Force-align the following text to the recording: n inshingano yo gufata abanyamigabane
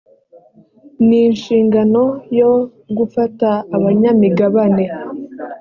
n 1.07 1.09
inshingano 1.23 2.03
yo 2.39 2.51
gufata 2.97 3.49
abanyamigabane 3.75 4.85